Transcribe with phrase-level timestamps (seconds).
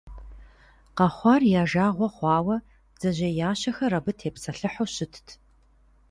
[0.97, 2.55] Къэхъуар я жагъуэ хъуауэ
[2.93, 5.27] бдзэжьеящэхэр абы тепсэлъыхьу щытт.